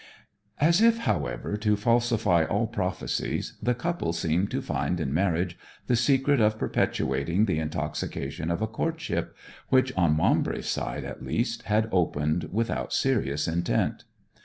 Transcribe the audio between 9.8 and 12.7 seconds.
on Maumbry's side at least, had opened